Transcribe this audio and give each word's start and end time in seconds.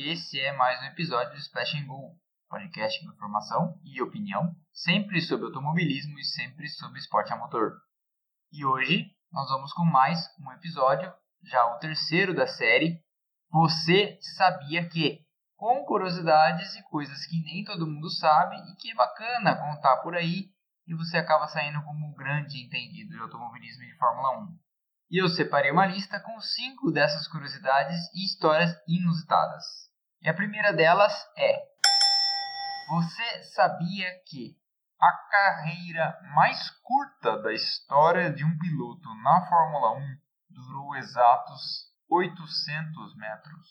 E 0.00 0.12
esse 0.12 0.40
é 0.40 0.50
mais 0.56 0.80
um 0.80 0.86
episódio 0.86 1.34
do 1.34 1.38
Splash 1.40 1.74
and 1.74 1.86
Go, 1.86 2.16
podcast 2.48 3.04
com 3.04 3.12
informação 3.12 3.78
e 3.84 4.00
opinião, 4.00 4.56
sempre 4.72 5.20
sobre 5.20 5.44
automobilismo 5.44 6.18
e 6.18 6.24
sempre 6.24 6.70
sobre 6.70 6.98
esporte 6.98 7.30
a 7.34 7.36
motor. 7.36 7.74
E 8.50 8.64
hoje 8.64 9.14
nós 9.30 9.46
vamos 9.50 9.74
com 9.74 9.84
mais 9.84 10.18
um 10.40 10.50
episódio, 10.52 11.12
já 11.44 11.66
o 11.66 11.78
terceiro 11.80 12.34
da 12.34 12.46
série, 12.46 12.98
Você 13.50 14.18
Sabia 14.38 14.88
Que? 14.88 15.20
Com 15.54 15.84
curiosidades 15.84 16.74
e 16.76 16.82
coisas 16.84 17.26
que 17.26 17.38
nem 17.42 17.62
todo 17.62 17.86
mundo 17.86 18.08
sabe 18.08 18.56
e 18.56 18.76
que 18.76 18.90
é 18.90 18.94
bacana 18.94 19.54
contar 19.54 19.98
por 19.98 20.14
aí 20.14 20.48
e 20.86 20.94
você 20.94 21.18
acaba 21.18 21.46
saindo 21.46 21.82
como 21.82 22.06
um 22.06 22.14
grande 22.14 22.58
entendido 22.64 23.10
de 23.10 23.20
automobilismo 23.20 23.82
e 23.82 23.88
de 23.88 23.98
Fórmula 23.98 24.44
1. 24.44 24.58
E 25.10 25.22
eu 25.22 25.28
separei 25.28 25.70
uma 25.70 25.84
lista 25.84 26.18
com 26.20 26.40
cinco 26.40 26.90
dessas 26.90 27.28
curiosidades 27.28 27.98
e 28.14 28.24
histórias 28.24 28.74
inusitadas. 28.88 29.89
E 30.22 30.28
a 30.28 30.34
primeira 30.34 30.74
delas 30.74 31.14
é: 31.34 31.62
Você 32.90 33.42
sabia 33.54 34.06
que 34.26 34.54
a 35.00 35.12
carreira 35.30 36.14
mais 36.34 36.68
curta 36.82 37.40
da 37.40 37.54
história 37.54 38.30
de 38.30 38.44
um 38.44 38.58
piloto 38.58 39.08
na 39.22 39.46
Fórmula 39.48 39.92
1 39.96 40.18
durou 40.50 40.94
exatos 40.96 41.86
800 42.10 43.16
metros? 43.16 43.66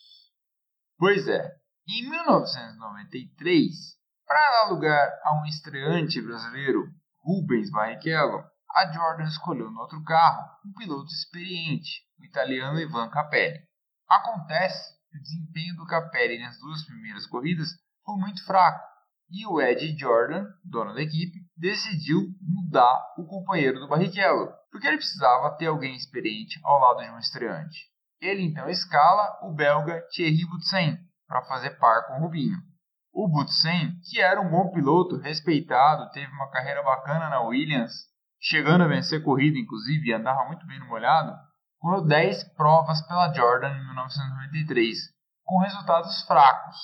Pois 0.98 1.28
é, 1.28 1.54
em 1.88 2.10
1993, 2.10 3.96
para 4.26 4.50
dar 4.50 4.70
lugar 4.70 5.08
a 5.22 5.40
um 5.40 5.46
estreante 5.46 6.20
brasileiro, 6.20 6.92
Rubens 7.22 7.70
Barrichello, 7.70 8.44
a 8.74 8.92
Jordan 8.92 9.28
escolheu 9.28 9.70
no 9.70 9.82
outro 9.82 10.02
carro 10.02 10.50
um 10.66 10.72
piloto 10.72 11.12
experiente, 11.12 12.02
o 12.18 12.24
italiano 12.24 12.80
Ivan 12.80 13.08
Capelli. 13.08 13.60
Acontece 14.08 14.99
o 15.14 15.20
desempenho 15.20 15.76
do 15.76 15.86
Capelli 15.86 16.38
nas 16.38 16.58
duas 16.58 16.84
primeiras 16.84 17.26
corridas 17.26 17.68
foi 18.04 18.16
muito 18.16 18.44
fraco 18.44 18.90
e 19.30 19.46
o 19.46 19.60
Ed 19.60 19.96
Jordan, 19.96 20.44
dono 20.64 20.92
da 20.92 21.02
equipe, 21.02 21.38
decidiu 21.56 22.20
mudar 22.42 23.14
o 23.16 23.24
companheiro 23.24 23.78
do 23.78 23.86
Barrichello, 23.86 24.52
porque 24.72 24.88
ele 24.88 24.96
precisava 24.96 25.56
ter 25.56 25.66
alguém 25.66 25.94
experiente 25.94 26.58
ao 26.64 26.80
lado 26.80 27.04
de 27.04 27.10
um 27.10 27.18
estreante. 27.18 27.88
Ele 28.20 28.42
então 28.42 28.68
escala 28.68 29.38
o 29.42 29.54
belga 29.54 30.02
Thierry 30.10 30.44
Boutsen 30.46 30.98
para 31.28 31.44
fazer 31.44 31.78
par 31.78 32.08
com 32.08 32.14
o 32.14 32.20
Rubinho. 32.22 32.58
O 33.12 33.28
Boutsen, 33.28 34.00
que 34.10 34.20
era 34.20 34.40
um 34.40 34.50
bom 34.50 34.72
piloto, 34.72 35.16
respeitado, 35.16 36.10
teve 36.10 36.30
uma 36.32 36.50
carreira 36.50 36.82
bacana 36.82 37.28
na 37.28 37.40
Williams 37.40 37.92
chegando 38.40 38.82
a 38.82 38.88
vencer 38.88 39.22
corrida, 39.22 39.58
inclusive, 39.58 40.08
e 40.08 40.12
andava 40.12 40.46
muito 40.46 40.66
bem 40.66 40.78
no 40.80 40.86
molhado, 40.86 41.36
correu 41.80 42.06
10 42.06 42.44
provas 42.54 43.00
pela 43.06 43.32
Jordan 43.32 43.70
em 43.70 43.86
1993, 43.86 44.98
com 45.44 45.58
resultados 45.60 46.22
fracos. 46.26 46.76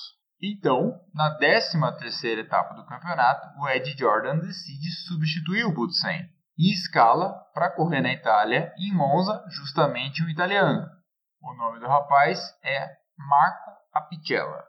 Então, 0.43 0.99
na 1.15 1.39
13ª 1.39 2.39
etapa 2.39 2.75
do 2.75 2.87
campeonato, 2.87 3.59
o 3.59 3.69
Ed 3.69 3.95
Jordan 3.97 4.39
decide 4.39 4.91
substituir 5.07 5.65
o 5.65 5.73
Butsen 5.73 6.29
e 6.59 6.73
escala 6.73 7.35
para 7.55 7.71
correr 7.71 8.01
na 8.01 8.13
Itália 8.13 8.73
em 8.79 8.93
Monza 8.95 9.45
justamente 9.51 10.23
um 10.25 10.29
italiano. 10.29 10.87
O 11.41 11.55
nome 11.55 11.79
do 11.79 11.87
rapaz 11.87 12.39
é 12.65 12.97
Marco 13.19 13.71
Apicella. 13.95 14.65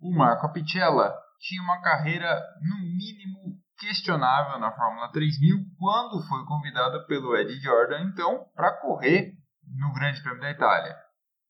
O 0.00 0.14
Marco 0.14 0.46
Apicella 0.46 1.14
tinha 1.40 1.62
uma 1.62 1.80
carreira 1.80 2.40
no 2.60 2.76
mínimo 2.76 3.58
questionável 3.78 4.58
na 4.58 4.70
Fórmula 4.72 5.10
3000 5.10 5.56
quando 5.78 6.22
foi 6.28 6.44
convidado 6.46 7.06
pelo 7.06 7.36
Ed 7.36 7.52
Jordan, 7.60 8.02
então, 8.04 8.46
para 8.54 8.80
correr 8.80 9.32
no 9.76 9.92
Grande 9.92 10.22
Prêmio 10.22 10.40
da 10.40 10.50
Itália. 10.50 10.96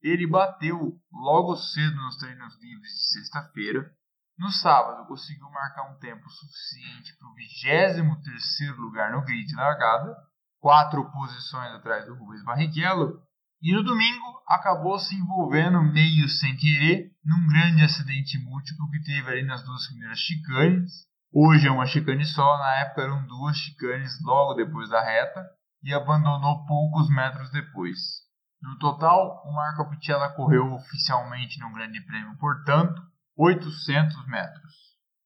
Ele 0.03 0.27
bateu 0.27 0.99
logo 1.13 1.57
cedo 1.57 1.97
nos 1.97 2.17
treinos 2.17 2.55
livres 2.61 2.93
de 2.93 3.13
sexta-feira. 3.13 3.91
No 4.39 4.51
sábado, 4.51 5.07
conseguiu 5.07 5.49
marcar 5.51 5.91
um 5.91 5.99
tempo 5.99 6.29
suficiente 6.29 7.17
para 7.19 7.29
o 7.29 7.35
23 7.35 8.77
lugar 8.79 9.13
no 9.13 9.23
grid 9.23 9.55
largada, 9.55 10.17
quatro 10.59 11.11
posições 11.13 11.73
atrás 11.75 12.07
do 12.07 12.15
Rubens 12.15 12.45
Barrichello, 12.45 13.23
e 13.61 13.73
no 13.73 13.85
domingo 13.85 14.43
acabou 14.49 14.99
se 14.99 15.15
envolvendo 15.15 15.81
meio 15.83 16.29
sem 16.29 16.57
querer 16.57 17.13
num 17.25 17.47
grande 17.47 17.85
acidente 17.85 18.39
múltiplo 18.39 18.91
que 18.91 19.03
teve 19.05 19.31
ali 19.31 19.45
nas 19.45 19.63
duas 19.63 19.87
primeiras 19.87 20.19
chicanes, 20.19 21.07
Hoje 21.35 21.67
é 21.67 21.71
uma 21.71 21.87
chicane 21.87 22.27
só, 22.27 22.59
na 22.59 22.81
época 22.81 23.01
eram 23.01 23.27
duas 23.27 23.57
chicanes 23.57 24.23
logo 24.23 24.53
depois 24.53 24.91
da 24.91 25.03
reta 25.03 25.43
e 25.83 25.93
abandonou 25.93 26.65
poucos 26.67 27.09
metros 27.09 27.51
depois. 27.51 28.23
No 28.61 28.79
total, 28.79 29.43
o 29.45 29.53
Marco 29.53 29.91
Pichella 29.91 30.33
correu 30.35 30.73
oficialmente 30.73 31.59
no 31.59 31.73
Grande 31.73 32.01
Prêmio, 32.07 32.37
portanto, 32.39 33.03
800 33.37 34.27
metros. 34.29 34.73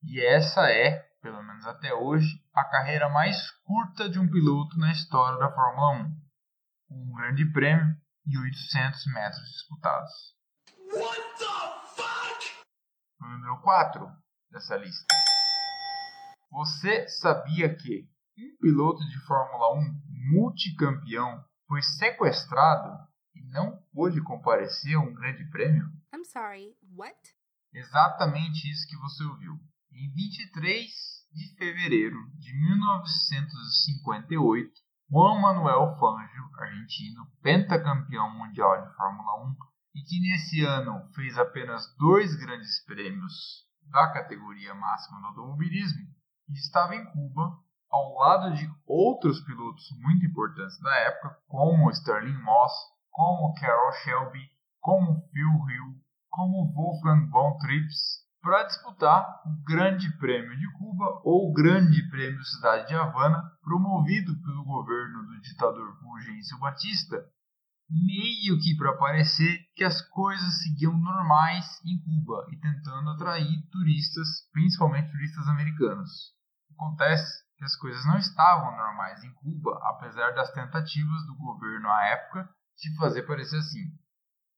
E 0.02 0.24
essa 0.24 0.70
é, 0.70 1.00
pelo 1.20 1.42
menos 1.42 1.66
até 1.66 1.92
hoje, 1.92 2.28
a 2.54 2.64
carreira 2.64 3.08
mais 3.10 3.50
curta 3.64 4.08
de 4.08 4.18
um 4.18 4.30
piloto 4.30 4.78
na 4.78 4.90
história 4.90 5.38
da 5.38 5.52
Fórmula 5.52 6.04
1. 6.90 6.92
Um 6.92 7.12
Grande 7.14 7.44
Prêmio 7.52 7.94
e 8.26 8.38
800 8.38 9.06
metros 9.12 9.44
disputados. 9.50 10.12
What 10.92 11.20
the 11.38 11.44
fuck? 11.94 12.66
O 13.20 13.26
número 13.26 13.60
4 13.60 14.08
dessa 14.50 14.76
lista. 14.76 15.14
Você 16.50 17.06
sabia 17.08 17.74
que 17.74 18.08
um 18.38 18.56
piloto 18.60 19.00
de 19.08 19.18
Fórmula 19.26 19.74
1 19.74 20.05
multicampeão 20.30 21.42
foi 21.66 21.82
sequestrado 21.82 22.96
e 23.34 23.42
não 23.50 23.82
pôde 23.92 24.22
comparecer 24.22 24.96
a 24.96 25.00
um 25.00 25.12
grande 25.14 25.44
prêmio? 25.50 25.90
I'm 26.14 26.24
sorry, 26.24 26.76
what? 26.94 27.18
Exatamente 27.72 28.70
isso 28.70 28.86
que 28.88 28.96
você 28.96 29.24
ouviu. 29.24 29.58
Em 29.92 30.08
23 30.12 30.86
de 31.32 31.56
fevereiro 31.56 32.30
de 32.38 32.54
1958, 32.54 34.72
Juan 35.10 35.40
Manuel 35.40 35.96
Fangio, 35.98 36.44
argentino, 36.58 37.26
pentacampeão 37.42 38.30
mundial 38.36 38.82
de 38.82 38.94
Fórmula 38.96 39.44
1 39.44 39.56
e 39.94 40.02
que 40.02 40.20
nesse 40.20 40.62
ano 40.64 41.08
fez 41.14 41.38
apenas 41.38 41.94
dois 41.96 42.34
grandes 42.36 42.84
prêmios 42.84 43.64
da 43.82 44.12
categoria 44.12 44.74
máxima 44.74 45.20
do 45.20 45.26
automobilismo, 45.26 46.08
estava 46.48 46.96
em 46.96 47.04
Cuba 47.12 47.56
ao 47.90 48.14
lado 48.18 48.54
de 48.54 48.68
outros 48.86 49.40
pilotos 49.40 49.84
muito 50.02 50.26
importantes 50.26 50.78
da 50.80 50.94
época, 50.96 51.38
como 51.48 51.90
Sterling 51.90 52.42
Moss, 52.42 52.72
como 53.10 53.54
Carroll 53.54 53.92
Shelby, 54.04 54.50
como 54.80 55.22
Phil 55.32 55.68
Hill, 55.68 56.00
como 56.30 56.72
Wolfgang 56.72 57.28
von 57.30 57.56
Trips, 57.58 58.26
para 58.42 58.64
disputar 58.64 59.42
o 59.44 59.64
Grande 59.64 60.08
Prêmio 60.18 60.56
de 60.56 60.72
Cuba 60.78 61.20
ou 61.24 61.50
o 61.50 61.52
Grande 61.52 62.08
Prêmio 62.10 62.44
Cidade 62.44 62.86
de 62.88 62.94
Havana, 62.94 63.42
promovido 63.62 64.40
pelo 64.40 64.64
governo 64.64 65.26
do 65.26 65.40
ditador 65.40 65.98
Fulgêncio 65.98 66.58
Batista, 66.60 67.24
meio 67.90 68.58
que 68.60 68.76
para 68.76 68.96
parecer 68.96 69.58
que 69.74 69.82
as 69.82 70.00
coisas 70.10 70.62
seguiam 70.62 70.96
normais 70.96 71.64
em 71.84 71.98
Cuba 72.02 72.46
e 72.52 72.56
tentando 72.58 73.10
atrair 73.10 73.68
turistas, 73.70 74.28
principalmente 74.52 75.10
turistas 75.10 75.48
americanos. 75.48 76.32
Acontece 76.72 77.45
que 77.56 77.64
as 77.64 77.74
coisas 77.76 78.04
não 78.06 78.18
estavam 78.18 78.76
normais 78.76 79.24
em 79.24 79.32
Cuba, 79.34 79.78
apesar 79.84 80.32
das 80.32 80.52
tentativas 80.52 81.26
do 81.26 81.36
governo 81.36 81.88
à 81.88 82.04
época 82.06 82.48
de 82.76 82.96
fazer 82.96 83.22
parecer 83.22 83.56
assim. 83.56 83.84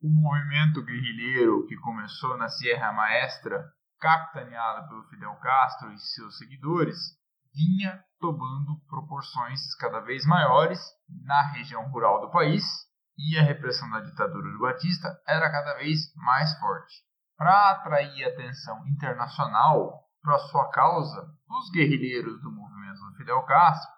O 0.03 0.09
movimento 0.09 0.85
guerrilheiro 0.85 1.67
que 1.67 1.77
começou 1.77 2.37
na 2.37 2.49
Sierra 2.49 2.93
Maestra, 2.93 3.65
capitaneado 4.01 4.89
pelo 4.89 5.05
Fidel 5.09 5.35
Castro 5.37 5.93
e 5.93 5.99
seus 5.99 6.39
seguidores, 6.39 6.97
vinha 7.55 8.03
tomando 8.21 8.81
proporções 8.89 9.75
cada 9.77 10.01
vez 10.01 10.25
maiores 10.27 10.81
na 11.25 11.43
região 11.53 11.89
rural 11.91 12.21
do 12.21 12.31
país 12.31 12.65
e 13.17 13.37
a 13.39 13.43
repressão 13.43 13.91
da 13.91 14.01
ditadura 14.01 14.53
do 14.53 14.61
Batista 14.61 15.09
era 15.27 15.51
cada 15.51 15.75
vez 15.75 16.13
mais 16.17 16.57
forte. 16.59 16.95
Para 17.37 17.71
atrair 17.71 18.25
atenção 18.25 18.87
internacional 18.89 20.05
para 20.23 20.39
sua 20.39 20.71
causa, 20.71 21.29
os 21.49 21.71
guerrilheiros 21.71 22.41
do 22.41 22.51
movimento 22.51 22.68
Fidel 23.19 23.43
Castro 23.43 23.91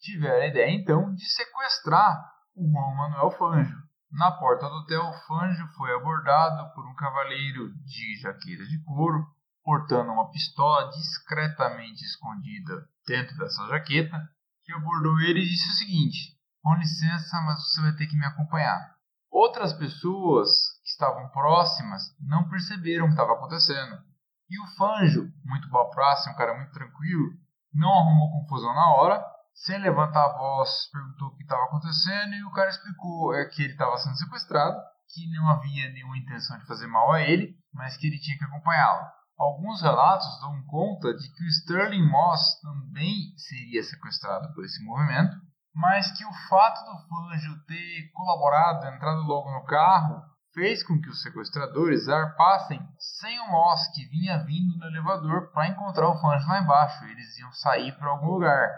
tiveram 0.00 0.42
a 0.42 0.48
ideia 0.48 0.70
então 0.70 1.14
de 1.14 1.24
sequestrar 1.24 2.28
o 2.56 2.68
Juan 2.68 2.94
Manuel 2.96 3.30
Fangio. 3.38 3.78
Na 4.10 4.32
porta 4.32 4.68
do 4.68 4.74
hotel, 4.74 5.12
Fangio 5.28 5.66
foi 5.76 5.94
abordado 5.94 6.74
por 6.74 6.84
um 6.86 6.94
cavaleiro 6.94 7.72
de 7.84 8.20
jaqueira 8.20 8.66
de 8.66 8.82
couro, 8.84 9.24
portando 9.62 10.10
uma 10.10 10.28
pistola 10.30 10.90
discretamente 10.90 12.04
escondida 12.04 12.86
dentro 13.06 13.36
dessa 13.38 13.66
jaqueta, 13.68 14.20
que 14.64 14.72
abordou 14.72 15.20
ele 15.20 15.40
e 15.40 15.48
disse 15.48 15.68
o 15.68 15.74
seguinte: 15.74 16.36
Com 16.60 16.74
licença, 16.74 17.40
mas 17.42 17.60
você 17.60 17.80
vai 17.80 17.92
ter 17.92 18.06
que 18.08 18.16
me 18.16 18.26
acompanhar. 18.26 18.94
Outras 19.30 19.72
pessoas 19.72 20.50
que 20.82 20.88
estavam 20.88 21.28
próximas 21.30 22.02
não 22.20 22.48
perceberam 22.48 23.04
o 23.04 23.08
que 23.08 23.14
estava 23.14 23.34
acontecendo 23.34 24.02
e 24.48 24.60
o 24.60 24.66
Fanjo, 24.76 25.32
muito 25.44 25.68
boa 25.68 25.90
praça, 25.90 26.30
um 26.30 26.36
cara 26.36 26.54
muito 26.54 26.70
tranquilo, 26.72 27.32
não 27.74 27.92
arrumou 27.92 28.30
confusão 28.30 28.74
na 28.74 28.94
hora, 28.94 29.24
sem 29.54 29.78
levantar 29.78 30.24
a 30.24 30.36
voz, 30.36 30.88
perguntou 30.92 31.28
o 31.28 31.36
que 31.36 31.42
estava 31.42 31.64
acontecendo 31.64 32.34
e 32.34 32.44
o 32.44 32.50
cara 32.50 32.70
explicou 32.70 33.34
é, 33.34 33.44
que 33.46 33.62
ele 33.62 33.72
estava 33.72 33.96
sendo 33.98 34.16
sequestrado, 34.16 34.76
que 35.12 35.30
não 35.32 35.48
havia 35.48 35.92
nenhuma 35.92 36.18
intenção 36.18 36.58
de 36.58 36.66
fazer 36.66 36.86
mal 36.86 37.12
a 37.12 37.20
ele, 37.20 37.54
mas 37.72 37.96
que 37.96 38.06
ele 38.06 38.18
tinha 38.18 38.36
que 38.36 38.44
acompanhá-la. 38.44 39.12
Alguns 39.38 39.82
relatos 39.82 40.40
dão 40.40 40.62
conta 40.66 41.12
de 41.14 41.28
que 41.32 41.44
o 41.44 41.48
Sterling 41.48 42.08
Moss 42.08 42.60
também 42.60 43.34
seria 43.36 43.82
sequestrado 43.82 44.52
por 44.54 44.64
esse 44.64 44.82
movimento, 44.84 45.36
mas 45.74 46.10
que 46.16 46.24
o 46.24 46.32
fato 46.48 46.84
do 46.84 47.08
Fanjo 47.08 47.64
ter 47.66 48.10
colaborado, 48.12 48.86
entrado 48.86 49.22
logo 49.22 49.50
no 49.50 49.64
carro, 49.64 50.22
fez 50.54 50.82
com 50.84 51.00
que 51.00 51.08
os 51.08 51.20
sequestradores 51.20 52.08
arpassem 52.08 52.80
sem 52.98 53.38
o 53.40 53.50
Moss 53.50 53.88
que 53.92 54.06
vinha 54.06 54.42
vindo 54.44 54.78
no 54.78 54.86
elevador 54.86 55.50
para 55.50 55.68
encontrar 55.68 56.08
o 56.08 56.20
Fanjo 56.20 56.48
lá 56.48 56.62
embaixo. 56.62 57.04
Eles 57.04 57.36
iam 57.38 57.52
sair 57.52 57.92
para 57.98 58.08
algum 58.08 58.28
lugar. 58.28 58.70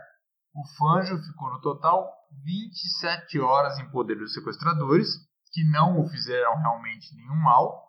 O 0.55 0.67
Fanjo 0.77 1.23
ficou 1.23 1.51
no 1.51 1.61
total 1.61 2.11
27 2.45 3.39
horas 3.39 3.79
em 3.79 3.91
poder 3.91 4.17
dos 4.17 4.33
sequestradores, 4.33 5.09
que 5.53 5.63
não 5.71 6.01
o 6.01 6.09
fizeram 6.09 6.57
realmente 6.57 7.15
nenhum 7.15 7.37
mal, 7.37 7.87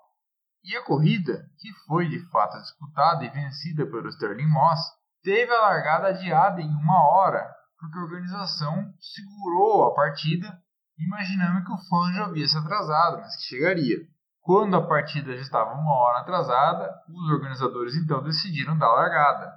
e 0.63 0.75
a 0.75 0.83
corrida, 0.83 1.49
que 1.59 1.71
foi 1.85 2.09
de 2.09 2.19
fato 2.29 2.59
disputada 2.59 3.23
e 3.23 3.29
vencida 3.29 3.85
pelo 3.85 4.09
Sterling 4.09 4.49
Moss, 4.49 4.79
teve 5.23 5.51
a 5.51 5.61
largada 5.61 6.09
adiada 6.09 6.61
em 6.61 6.69
uma 6.69 7.09
hora, 7.09 7.49
porque 7.79 7.97
a 7.97 8.01
organização 8.01 8.93
segurou 8.99 9.85
a 9.85 9.95
partida, 9.95 10.61
imaginando 10.97 11.63
que 11.63 11.71
o 11.71 11.77
fã 11.77 12.13
já 12.13 12.25
havia 12.25 12.47
se 12.47 12.57
atrasado, 12.57 13.17
mas 13.17 13.35
que 13.35 13.44
chegaria. 13.44 13.97
Quando 14.41 14.75
a 14.75 14.88
partida 14.88 15.35
já 15.35 15.41
estava 15.41 15.73
uma 15.73 15.94
hora 15.94 16.19
atrasada, 16.19 16.89
os 17.09 17.29
organizadores 17.31 17.95
então 17.95 18.23
decidiram 18.23 18.77
dar 18.77 18.88
a 18.88 18.94
largada, 18.94 19.53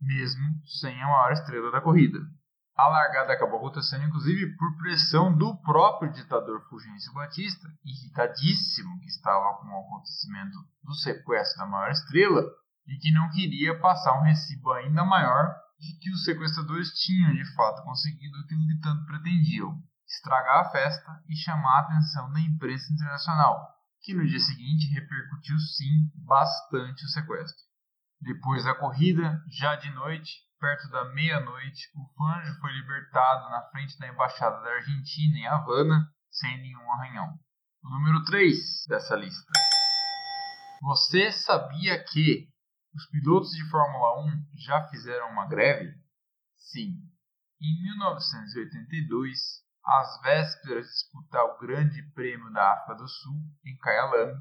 mesmo 0.00 0.44
sem 0.80 1.02
a 1.02 1.06
maior 1.06 1.32
estrela 1.32 1.70
da 1.70 1.80
corrida. 1.80 2.18
A 2.76 2.88
largada 2.88 3.34
acabou 3.34 3.58
acontecendo, 3.58 4.04
inclusive, 4.06 4.56
por 4.56 4.76
pressão 4.78 5.36
do 5.36 5.54
próprio 5.62 6.12
ditador 6.12 6.62
Fulgêncio 6.68 7.12
Batista, 7.12 7.68
irritadíssimo 7.84 8.98
que 9.00 9.08
estava 9.08 9.58
com 9.58 9.66
o 9.66 9.80
acontecimento 9.80 10.56
do 10.82 10.94
sequestro 10.94 11.58
da 11.58 11.66
maior 11.66 11.90
estrela 11.90 12.42
e 12.86 12.96
que 12.96 13.12
não 13.12 13.28
queria 13.30 13.78
passar 13.80 14.18
um 14.18 14.22
recibo 14.22 14.72
ainda 14.72 15.04
maior 15.04 15.54
de 15.78 15.98
que 15.98 16.10
os 16.10 16.24
sequestradores 16.24 16.90
tinham 16.92 17.34
de 17.34 17.54
fato 17.54 17.82
conseguido 17.82 18.38
aquilo 18.38 18.66
que 18.66 18.80
tanto 18.80 19.04
pretendiam: 19.04 19.82
estragar 20.10 20.66
a 20.66 20.70
festa 20.70 21.22
e 21.28 21.36
chamar 21.36 21.78
a 21.78 21.80
atenção 21.80 22.32
da 22.32 22.40
imprensa 22.40 22.92
internacional, 22.92 23.68
que 24.02 24.12
no 24.12 24.26
dia 24.26 24.40
seguinte 24.40 24.92
repercutiu 24.92 25.58
sim 25.58 26.10
bastante 26.26 27.04
o 27.04 27.08
sequestro. 27.08 27.62
Depois 28.20 28.64
da 28.64 28.74
corrida, 28.74 29.42
já 29.48 29.76
de 29.76 29.90
noite, 29.92 30.30
perto 30.58 30.90
da 30.90 31.06
meia-noite, 31.14 31.88
o 31.94 32.06
Fanjo 32.16 32.60
foi 32.60 32.72
libertado 32.72 33.48
na 33.50 33.62
frente 33.70 33.98
da 33.98 34.08
embaixada 34.08 34.60
da 34.62 34.70
Argentina 34.70 35.38
em 35.38 35.46
Havana, 35.46 36.12
sem 36.30 36.60
nenhum 36.60 36.92
arranhão. 36.92 37.38
O 37.82 37.88
número 37.88 38.22
3 38.24 38.86
dessa 38.88 39.16
lista. 39.16 39.50
Você 40.82 41.32
sabia 41.32 42.02
que 42.04 42.48
os 42.94 43.06
pilotos 43.06 43.50
de 43.52 43.64
Fórmula 43.70 44.24
1 44.24 44.46
já 44.56 44.88
fizeram 44.88 45.30
uma 45.30 45.46
greve? 45.46 45.94
Sim. 46.56 46.96
Em 47.60 47.82
1982, 47.82 49.38
às 49.84 50.20
vésperas 50.22 50.86
de 50.86 50.92
disputar 50.92 51.44
o 51.44 51.58
Grande 51.58 52.02
Prêmio 52.14 52.52
da 52.52 52.72
África 52.74 52.94
do 52.96 53.08
Sul, 53.08 53.40
em 53.64 53.76
Kyalami, 53.78 54.40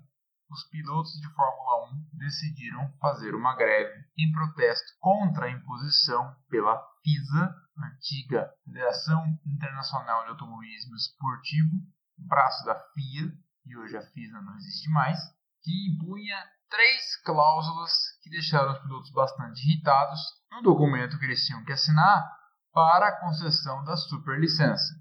os 0.49 0.63
pilotos 0.69 1.13
de 1.21 1.29
Fórmula 1.33 1.91
1 1.93 2.17
decidiram 2.17 2.91
fazer 2.99 3.35
uma 3.35 3.55
greve 3.55 4.03
em 4.17 4.31
protesto 4.31 4.87
contra 4.99 5.45
a 5.45 5.51
imposição 5.51 6.35
pela 6.49 6.75
FISA, 7.03 7.55
antiga 7.77 8.51
Federação 8.65 9.25
Internacional 9.45 10.23
de 10.23 10.31
Automobilismo 10.31 10.95
Esportivo, 10.95 11.71
braço 12.17 12.65
da 12.65 12.75
FIA, 12.75 13.31
e 13.65 13.77
hoje 13.77 13.95
a 13.95 14.01
FISA 14.01 14.41
não 14.41 14.55
existe 14.57 14.89
mais, 14.89 15.19
que 15.61 15.91
impunha 15.91 16.37
três 16.69 17.21
cláusulas 17.23 17.91
que 18.21 18.29
deixaram 18.29 18.71
os 18.71 18.79
pilotos 18.79 19.11
bastante 19.11 19.61
irritados 19.61 20.19
no 20.51 20.61
documento 20.61 21.17
que 21.19 21.25
eles 21.25 21.45
tinham 21.45 21.63
que 21.63 21.73
assinar 21.73 22.27
para 22.73 23.07
a 23.07 23.19
concessão 23.19 23.83
da 23.83 23.95
superlicença. 23.95 24.95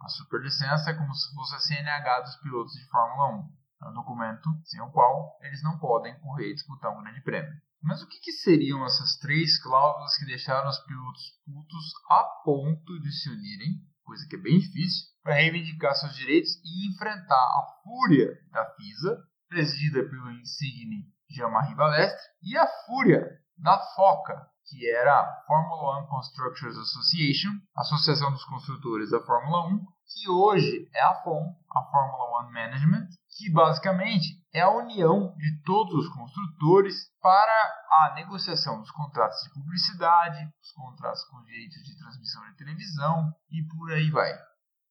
A 0.00 0.08
superlicença 0.08 0.90
é 0.90 0.94
como 0.94 1.14
se 1.14 1.34
fosse 1.34 1.54
a 1.54 1.58
CNH 1.58 2.20
dos 2.20 2.36
pilotos 2.36 2.72
de 2.72 2.88
Fórmula 2.88 3.38
1 3.38 3.60
é 3.82 3.88
um 3.88 3.94
documento 3.94 4.50
sem 4.64 4.80
o 4.80 4.90
qual 4.90 5.38
eles 5.40 5.62
não 5.62 5.78
podem 5.78 6.18
correr 6.20 6.50
e 6.50 6.54
disputar 6.54 6.92
um 6.92 7.02
grande 7.02 7.22
prêmio. 7.22 7.52
Mas 7.82 8.02
o 8.02 8.06
que, 8.06 8.20
que, 8.20 8.32
seriam 8.32 8.84
essas 8.84 9.16
três 9.16 9.60
cláusulas 9.62 10.16
que 10.18 10.26
deixaram 10.26 10.68
os 10.68 10.78
pilotos 10.80 11.22
putos 11.46 11.92
a 12.10 12.24
ponto 12.44 13.00
de 13.00 13.10
se 13.10 13.30
unirem, 13.30 13.80
coisa 14.04 14.26
que 14.28 14.36
é 14.36 14.38
bem 14.38 14.58
difícil, 14.58 15.08
para 15.22 15.34
reivindicar 15.34 15.94
seus 15.94 16.14
direitos 16.14 16.60
e 16.62 16.90
enfrentar 16.90 17.34
a 17.34 17.80
fúria 17.82 18.38
da 18.50 18.66
FISA, 18.74 19.18
presidida 19.48 20.02
pelo 20.08 20.30
insigne 20.32 21.06
Jean-Marie 21.30 21.74
Balestre, 21.74 22.20
e 22.42 22.56
a 22.58 22.66
fúria 22.84 23.26
da 23.56 23.78
FOCA, 23.94 24.46
que 24.70 24.88
era 24.88 25.12
a 25.12 25.44
Formula 25.46 25.98
One 25.98 26.06
Constructors 26.06 26.76
Association, 26.78 27.50
Associação 27.76 28.30
dos 28.30 28.44
Construtores 28.44 29.10
da 29.10 29.20
Fórmula 29.20 29.66
1, 29.66 29.84
que 30.06 30.30
hoje 30.30 30.88
é 30.94 31.02
a 31.02 31.14
FOM, 31.22 31.54
a 31.76 31.82
Formula 31.90 32.38
One 32.38 32.52
Management, 32.52 33.08
que 33.36 33.50
basicamente 33.52 34.40
é 34.54 34.60
a 34.60 34.70
união 34.70 35.34
de 35.36 35.62
todos 35.64 35.94
os 35.94 36.14
construtores 36.14 36.94
para 37.20 37.52
a 37.90 38.14
negociação 38.14 38.80
dos 38.80 38.90
contratos 38.92 39.42
de 39.42 39.52
publicidade, 39.54 40.48
os 40.62 40.72
contratos 40.72 41.24
com 41.24 41.42
direitos 41.42 41.82
de 41.84 41.98
transmissão 41.98 42.42
de 42.50 42.56
televisão 42.56 43.32
e 43.50 43.62
por 43.66 43.92
aí 43.92 44.10
vai. 44.10 44.32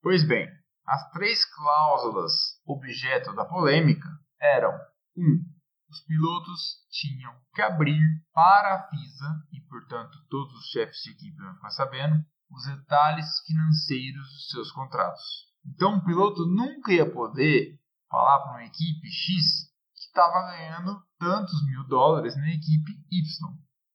Pois 0.02 0.28
bem, 0.28 0.48
as 0.86 1.10
três 1.12 1.46
cláusulas 1.56 2.32
objeto 2.66 3.34
da 3.34 3.46
polêmica 3.46 4.08
eram 4.42 4.72
1. 5.18 5.22
Um, 5.22 5.59
os 5.90 6.02
pilotos 6.02 6.78
tinham 6.92 7.34
que 7.54 7.62
abrir 7.62 8.02
para 8.34 8.76
a 8.76 8.88
FISA, 8.90 9.44
e 9.52 9.62
portanto 9.62 10.18
todos 10.30 10.54
os 10.60 10.70
chefes 10.70 11.02
de 11.04 11.12
equipe 11.12 11.38
vão 11.38 11.56
ficar 11.56 11.72
sabendo, 11.72 12.24
os 12.52 12.66
detalhes 12.66 13.28
financeiros 13.46 14.22
dos 14.22 14.50
seus 14.50 14.72
contratos. 14.72 15.24
Então 15.66 15.98
o 15.98 16.06
piloto 16.06 16.46
nunca 16.46 16.92
ia 16.92 17.12
poder 17.12 17.80
falar 18.10 18.40
para 18.40 18.52
uma 18.52 18.66
equipe 18.66 19.08
X 19.08 19.70
que 19.94 20.02
estava 20.02 20.52
ganhando 20.52 21.02
tantos 21.20 21.66
mil 21.66 21.88
dólares 21.88 22.36
na 22.38 22.50
equipe 22.50 22.92
Y 23.12 23.54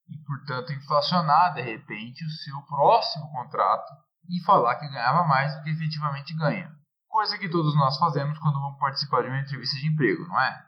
e, 0.09 0.19
portanto, 0.25 0.73
inflacionar 0.73 1.55
de 1.55 1.63
repente 1.63 2.25
o 2.25 2.31
seu 2.31 2.63
próximo 2.63 3.31
contrato 3.33 3.93
e 4.29 4.43
falar 4.45 4.77
que 4.77 4.89
ganhava 4.89 5.25
mais 5.25 5.55
do 5.57 5.63
que 5.63 5.71
efetivamente 5.71 6.35
ganha. 6.35 6.73
Coisa 7.09 7.39
que 7.39 7.49
todos 7.49 7.75
nós 7.77 7.97
fazemos 7.99 8.39
quando 8.39 8.61
vamos 8.61 8.79
participar 8.79 9.23
de 9.23 9.29
uma 9.29 9.41
entrevista 9.41 9.79
de 9.79 9.87
emprego, 9.87 10.27
não 10.27 10.41
é? 10.41 10.65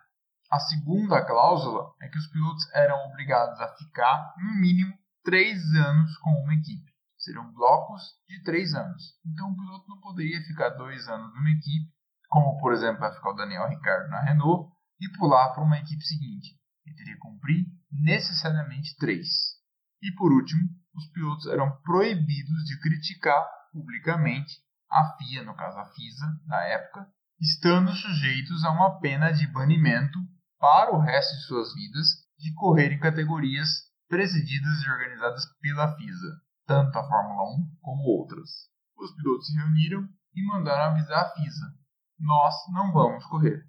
A 0.50 0.60
segunda 0.60 1.24
cláusula 1.24 1.92
é 2.00 2.08
que 2.08 2.18
os 2.18 2.26
pilotos 2.28 2.68
eram 2.74 2.96
obrigados 3.08 3.60
a 3.60 3.74
ficar, 3.76 4.34
no 4.38 4.60
mínimo, 4.60 4.94
três 5.24 5.62
anos 5.74 6.16
com 6.18 6.30
uma 6.30 6.54
equipe. 6.54 6.92
Seriam 7.18 7.52
blocos 7.52 8.02
de 8.28 8.42
três 8.44 8.74
anos. 8.74 9.02
Então 9.26 9.50
o 9.50 9.56
piloto 9.56 9.88
não 9.88 10.00
poderia 10.00 10.40
ficar 10.42 10.70
dois 10.70 11.08
anos 11.08 11.34
numa 11.34 11.50
equipe 11.50 11.96
como 12.28 12.58
por 12.58 12.72
exemplo 12.72 13.00
vai 13.00 13.12
ficar 13.12 13.30
o 13.30 13.34
Daniel 13.34 13.68
Ricciardo 13.68 14.08
na 14.08 14.20
Renault, 14.20 14.70
e 15.00 15.08
pular 15.18 15.50
para 15.50 15.62
uma 15.62 15.78
equipe 15.78 16.02
seguinte. 16.02 16.58
Ele 16.84 16.96
teria 16.96 17.14
que 17.14 17.20
cumprir 17.20 17.66
necessariamente 17.90 18.96
três. 18.96 19.26
E 20.02 20.12
por 20.12 20.32
último, 20.32 20.68
os 20.94 21.06
pilotos 21.12 21.46
eram 21.46 21.70
proibidos 21.82 22.64
de 22.64 22.80
criticar 22.80 23.46
publicamente 23.72 24.54
a 24.90 25.16
FIA, 25.16 25.42
no 25.42 25.54
caso 25.54 25.78
a 25.78 25.84
FISA, 25.86 26.40
na 26.46 26.62
época, 26.64 27.06
estando 27.38 27.92
sujeitos 27.92 28.64
a 28.64 28.70
uma 28.70 28.98
pena 29.00 29.30
de 29.32 29.46
banimento 29.46 30.18
para 30.58 30.94
o 30.94 30.98
resto 30.98 31.34
de 31.36 31.42
suas 31.42 31.74
vidas 31.74 32.06
de 32.38 32.52
correr 32.54 32.92
em 32.92 33.00
categorias 33.00 33.68
presididas 34.08 34.82
e 34.82 34.90
organizadas 34.90 35.44
pela 35.60 35.96
FISA, 35.96 36.40
tanto 36.66 36.98
a 36.98 37.06
Fórmula 37.06 37.42
1 37.58 37.76
como 37.80 38.02
outras. 38.02 38.48
Os 38.96 39.14
pilotos 39.14 39.46
se 39.46 39.54
reuniram 39.56 40.08
e 40.34 40.46
mandaram 40.46 40.92
avisar 40.92 41.24
a 41.24 41.30
FISA, 41.30 41.66
nós 42.18 42.54
não 42.72 42.92
vamos 42.92 43.24
correr. 43.26 43.64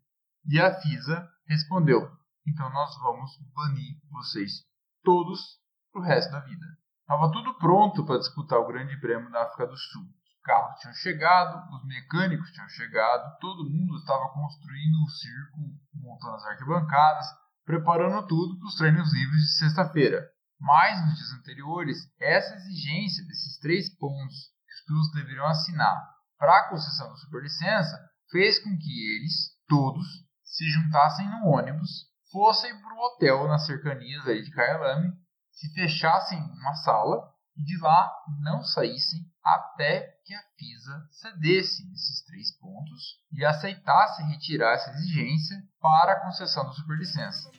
E 0.46 0.60
a 0.60 0.80
FISA 0.80 1.28
respondeu: 1.48 2.18
então 2.48 2.70
nós 2.72 2.98
vamos 3.00 3.32
banir 3.54 4.00
vocês 4.10 4.64
todos 5.04 5.60
para 5.92 6.02
o 6.02 6.06
resto 6.06 6.32
da 6.32 6.40
vida. 6.40 6.66
Estava 7.02 7.32
tudo 7.32 7.58
pronto 7.58 8.06
para 8.06 8.20
disputar 8.20 8.60
o 8.60 8.68
Grande 8.68 9.00
Prêmio 9.00 9.30
da 9.32 9.44
África 9.44 9.68
do 9.68 9.76
Sul. 9.76 10.04
Os 10.48 10.54
carros 10.54 10.80
tinham 10.80 10.94
chegado, 10.94 11.76
os 11.76 11.86
mecânicos 11.86 12.50
tinham 12.52 12.70
chegado, 12.70 13.38
todo 13.42 13.70
mundo 13.70 13.98
estava 13.98 14.30
construindo 14.30 15.04
o 15.04 15.10
circo, 15.10 15.60
montando 15.94 16.36
as 16.36 16.46
arquibancadas, 16.46 17.26
preparando 17.66 18.26
tudo 18.28 18.58
para 18.58 18.68
os 18.68 18.76
treinos 18.76 19.14
livres 19.14 19.42
de 19.42 19.58
sexta-feira. 19.58 20.26
Mas 20.58 21.06
nos 21.06 21.18
dias 21.18 21.34
anteriores, 21.34 21.98
essa 22.18 22.56
exigência 22.56 23.26
desses 23.26 23.60
três 23.60 23.94
pontos 23.98 24.36
que 24.66 24.74
os 24.74 24.86
pilotos 24.86 25.12
deveriam 25.16 25.48
assinar 25.48 26.16
para 26.40 26.60
a 26.60 26.70
concessão 26.70 27.10
da 27.10 27.18
superlicença 27.18 28.00
fez 28.32 28.58
com 28.64 28.70
que 28.78 29.16
eles, 29.18 29.52
todos, 29.68 30.08
se 30.46 30.64
juntassem 30.70 31.30
no 31.30 31.48
ônibus, 31.48 32.06
fossem 32.32 32.74
para 32.82 32.94
o 32.94 33.00
hotel 33.00 33.50
nas 33.50 33.66
cercanias 33.66 34.26
aí 34.26 34.42
de 34.42 34.52
Kyalami, 34.52 35.12
se 35.52 35.74
fechassem 35.74 36.40
em 36.40 36.60
uma 36.62 36.74
sala 36.76 37.34
e 37.58 37.64
de 37.66 37.78
lá 37.82 38.10
não 38.42 38.64
saíssem 38.64 39.20
até 39.48 40.02
que 40.26 40.34
a 40.34 40.44
FISA 40.60 41.08
cedesse 41.10 41.88
nesses 41.88 42.22
três 42.26 42.52
pontos 42.58 43.18
e 43.32 43.46
aceitasse 43.46 44.22
retirar 44.24 44.74
essa 44.74 44.90
exigência 44.92 45.56
para 45.80 46.12
a 46.12 46.20
concessão 46.20 46.66
da 46.66 46.74
superlicença. 46.74 47.50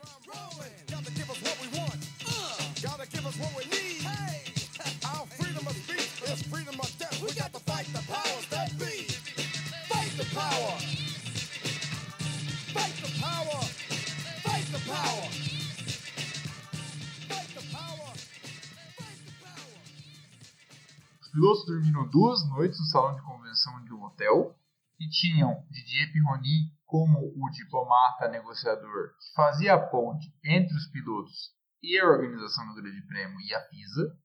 Pilotos 21.31 21.67
dormiram 21.67 22.09
duas 22.09 22.49
noites 22.49 22.79
no 22.79 22.87
salão 22.87 23.15
de 23.15 23.23
convenção 23.23 23.83
de 23.85 23.93
um 23.93 24.03
hotel 24.03 24.57
e 24.99 25.09
tinham 25.09 25.65
Didier 25.71 26.13
Pironi 26.13 26.73
como 26.85 27.19
o 27.19 27.51
diplomata 27.51 28.29
negociador 28.29 29.11
que 29.11 29.35
fazia 29.35 29.75
a 29.75 29.87
ponte 29.87 30.27
entre 30.45 30.75
os 30.77 30.87
pilotos 30.91 31.53
e 31.83 31.99
a 31.99 32.07
organização 32.07 32.67
do 32.69 32.75
Grande 32.75 33.07
Prêmio 33.07 33.41
e 33.41 33.55
a 33.55 33.63
FISA, 33.69 34.17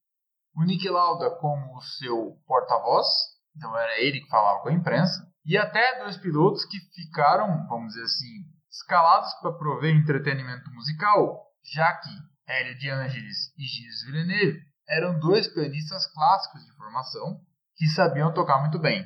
o 0.56 0.64
Nick 0.64 0.88
Lauda 0.90 1.30
como 1.38 1.76
o 1.76 1.82
seu 1.82 2.38
porta-voz, 2.48 3.08
então 3.56 3.78
era 3.78 4.02
ele 4.02 4.22
que 4.22 4.30
falava 4.30 4.62
com 4.62 4.70
a 4.70 4.74
imprensa, 4.74 5.32
e 5.46 5.58
até 5.58 6.00
dois 6.00 6.18
pilotos 6.18 6.66
que 6.66 6.80
ficaram, 6.96 7.68
vamos 7.68 7.94
dizer 7.94 8.04
assim, 8.04 8.46
escalados 8.72 9.34
para 9.42 9.54
prover 9.54 9.96
entretenimento 9.96 10.72
musical, 10.72 11.46
já 11.64 11.94
que 11.98 12.10
Hélio 12.48 12.78
de 12.78 12.90
Angelis 12.90 13.54
e 13.58 13.64
Gilles 13.64 14.04
Villeneuve 14.06 14.73
eram 14.88 15.20
dois 15.20 15.48
pianistas 15.48 16.06
clássicos 16.14 16.64
de 16.66 16.76
formação 16.76 17.40
que 17.76 17.88
sabiam 17.88 18.34
tocar 18.34 18.60
muito 18.60 18.80
bem. 18.80 19.06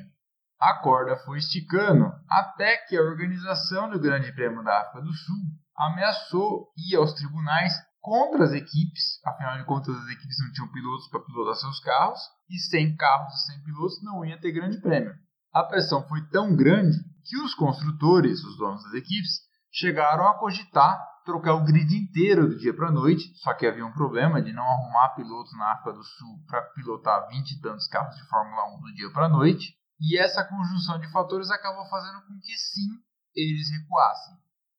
A 0.60 0.74
corda 0.74 1.16
foi 1.24 1.38
esticando 1.38 2.12
até 2.28 2.76
que 2.78 2.96
a 2.96 3.02
organização 3.02 3.88
do 3.88 4.00
Grande 4.00 4.32
Prêmio 4.32 4.64
da 4.64 4.80
África 4.80 5.02
do 5.02 5.12
Sul 5.12 5.36
ameaçou 5.76 6.68
ir 6.76 6.96
aos 6.96 7.12
tribunais 7.14 7.72
contra 8.00 8.44
as 8.44 8.52
equipes, 8.52 9.24
afinal 9.24 9.56
de 9.56 9.64
contas 9.64 9.94
as 9.94 10.08
equipes 10.08 10.36
não 10.40 10.52
tinham 10.52 10.72
pilotos 10.72 11.08
para 11.08 11.20
pilotar 11.20 11.54
seus 11.54 11.78
carros, 11.80 12.20
e 12.50 12.58
sem 12.58 12.96
carros 12.96 13.34
e 13.34 13.46
sem 13.46 13.62
pilotos 13.62 14.02
não 14.02 14.24
ia 14.24 14.40
ter 14.40 14.50
grande 14.50 14.80
prêmio. 14.80 15.14
A 15.52 15.62
pressão 15.62 16.06
foi 16.08 16.26
tão 16.28 16.56
grande 16.56 16.96
que 17.24 17.36
os 17.38 17.54
construtores, 17.54 18.42
os 18.42 18.56
donos 18.56 18.82
das 18.84 18.94
equipes, 18.94 19.40
chegaram 19.70 20.26
a 20.26 20.38
cogitar 20.38 20.98
trocar 21.28 21.52
o 21.52 21.64
grid 21.64 21.94
inteiro 21.94 22.48
do 22.48 22.56
dia 22.56 22.74
para 22.74 22.88
a 22.88 22.90
noite, 22.90 23.30
só 23.42 23.52
que 23.52 23.66
havia 23.66 23.84
um 23.84 23.92
problema 23.92 24.40
de 24.40 24.50
não 24.50 24.64
arrumar 24.64 25.10
pilotos 25.10 25.52
na 25.58 25.72
África 25.72 25.92
do 25.92 26.02
Sul 26.02 26.42
para 26.46 26.62
pilotar 26.70 27.28
20 27.28 27.50
e 27.50 27.60
tantos 27.60 27.86
carros 27.86 28.16
de 28.16 28.26
Fórmula 28.30 28.76
1 28.76 28.80
do 28.80 28.94
dia 28.94 29.12
para 29.12 29.26
a 29.26 29.28
noite, 29.28 29.76
e 30.00 30.18
essa 30.18 30.42
conjunção 30.42 30.98
de 30.98 31.12
fatores 31.12 31.50
acabou 31.50 31.84
fazendo 31.90 32.22
com 32.22 32.40
que 32.40 32.56
sim, 32.56 32.88
eles 33.36 33.68
recuassem. 33.70 34.36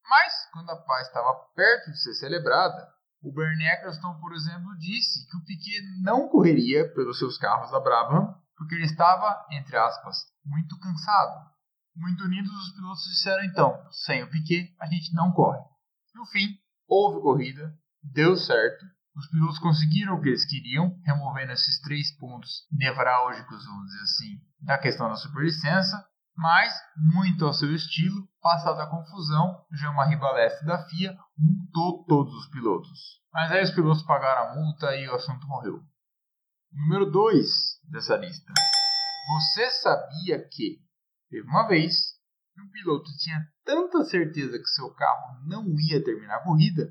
Mas, 0.10 0.34
quando 0.52 0.72
a 0.72 0.76
paz 0.76 1.06
estava 1.06 1.36
perto 1.56 1.92
de 1.92 2.02
ser 2.02 2.16
celebrada, 2.16 2.90
o 3.22 3.32
Bernie 3.32 3.68
Eccleston, 3.68 4.16
por 4.20 4.34
exemplo, 4.34 4.76
disse 4.80 5.30
que 5.30 5.38
o 5.38 5.46
Piquet 5.46 6.02
não 6.02 6.30
correria 6.30 6.92
pelos 6.96 7.20
seus 7.20 7.38
carros 7.38 7.70
da 7.70 7.80
Brabham 7.80 8.34
porque 8.58 8.74
ele 8.74 8.86
estava, 8.86 9.46
entre 9.52 9.78
aspas, 9.78 10.18
muito 10.44 10.80
cansado. 10.80 11.48
Muito 11.96 12.24
unidos, 12.24 12.52
os 12.52 12.74
pilotos 12.74 13.04
disseram 13.04 13.44
então: 13.44 13.80
sem 13.92 14.24
o 14.24 14.30
Piquet, 14.32 14.76
a 14.80 14.88
gente 14.88 15.14
não 15.14 15.32
corre. 15.32 15.60
No 16.20 16.26
fim, 16.26 16.60
houve 16.86 17.22
corrida, 17.22 17.74
deu 18.04 18.36
certo, 18.36 18.86
os 19.16 19.30
pilotos 19.30 19.58
conseguiram 19.58 20.16
o 20.16 20.22
que 20.22 20.28
eles 20.28 20.44
queriam, 20.44 21.00
removendo 21.06 21.54
esses 21.54 21.80
três 21.80 22.12
pontos 22.18 22.68
nevrálgicos, 22.70 23.66
vamos 23.66 23.86
dizer 23.86 24.02
assim, 24.02 24.42
da 24.60 24.78
questão 24.78 25.08
da 25.08 25.16
superlicença, 25.16 26.06
mas, 26.36 26.74
muito 26.98 27.46
ao 27.46 27.54
seu 27.54 27.74
estilo, 27.74 28.28
passada 28.42 28.84
a 28.84 28.90
confusão, 28.90 29.66
Jean-Marie 29.72 30.18
Balestre 30.18 30.68
da 30.68 30.86
FIA 30.90 31.18
multou 31.38 32.04
todos 32.04 32.34
os 32.34 32.50
pilotos. 32.50 33.22
Mas 33.32 33.50
aí 33.54 33.64
os 33.64 33.72
pilotos 33.72 34.04
pagaram 34.04 34.52
a 34.52 34.56
multa 34.56 34.94
e 34.98 35.08
o 35.08 35.16
assunto 35.16 35.48
morreu. 35.48 35.82
Número 36.74 37.10
2 37.10 37.48
dessa 37.90 38.18
lista. 38.18 38.52
Você 39.36 39.70
sabia 39.70 40.46
que, 40.50 40.82
teve 41.30 41.48
uma 41.48 41.66
vez, 41.66 42.19
um 42.62 42.70
piloto 42.70 43.10
tinha 43.18 43.46
tanta 43.66 44.04
certeza 44.06 44.58
que 44.58 44.68
seu 44.68 44.94
carro 44.94 45.46
não 45.46 45.66
ia 45.90 46.04
terminar 46.04 46.38
a 46.38 46.44
corrida 46.44 46.90